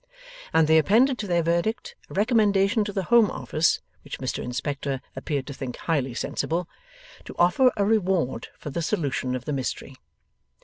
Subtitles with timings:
[0.51, 4.99] And they appended to their verdict, a recommendation to the Home Office (which Mr Inspector
[5.15, 6.67] appeared to think highly sensible),
[7.25, 9.95] to offer a reward for the solution of the mystery.